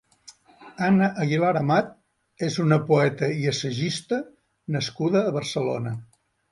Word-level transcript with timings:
Anna 0.85 1.09
Aguilar-Amat 1.25 1.93
és 2.49 2.59
una 2.65 2.81
poeta 2.89 3.33
i 3.45 3.49
assagista 3.55 4.23
nascuda 4.79 5.27
a 5.27 5.37
Barcelona. 5.41 5.99